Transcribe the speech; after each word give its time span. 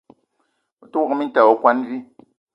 Me 0.79 0.85
te 0.91 0.97
wok 1.01 1.11
minta 1.17 1.39
ayi 1.41 1.51
okwuan 1.53 1.79
vi. 1.87 1.97